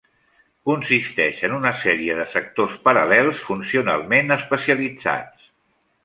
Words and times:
Consisteix 0.67 1.41
en 1.49 1.51
una 1.57 1.73
sèrie 1.81 2.15
de 2.19 2.25
sectors 2.31 2.77
paral·lels 2.87 3.43
funcionalment 3.49 4.37
especialitzats. 4.37 5.45